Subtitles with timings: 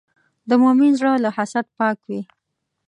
[0.49, 2.21] د مؤمن زړه له حسد پاک وي.